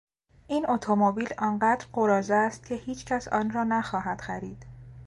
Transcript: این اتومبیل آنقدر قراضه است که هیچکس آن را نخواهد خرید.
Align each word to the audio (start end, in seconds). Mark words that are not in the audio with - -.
این 0.47 0.69
اتومبیل 0.69 1.29
آنقدر 1.37 1.85
قراضه 1.93 2.33
است 2.33 2.65
که 2.65 2.75
هیچکس 2.75 3.27
آن 3.27 3.51
را 3.51 3.63
نخواهد 3.63 4.21
خرید. 4.21 4.65